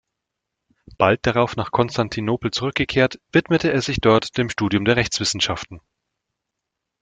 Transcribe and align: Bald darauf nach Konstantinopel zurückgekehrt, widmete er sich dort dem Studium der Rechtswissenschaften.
Bald 0.97 1.27
darauf 1.27 1.55
nach 1.57 1.69
Konstantinopel 1.71 2.49
zurückgekehrt, 2.49 3.19
widmete 3.31 3.71
er 3.71 3.83
sich 3.83 3.97
dort 4.01 4.35
dem 4.35 4.49
Studium 4.49 4.83
der 4.83 4.95
Rechtswissenschaften. 4.95 5.79